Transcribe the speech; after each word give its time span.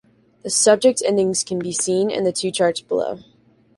The 0.41 0.49
subject 0.49 1.03
endings 1.05 1.43
can 1.43 1.59
be 1.59 1.71
seen 1.71 2.09
in 2.09 2.23
the 2.23 2.31
two 2.31 2.49
charts 2.49 2.81
below. 2.81 3.19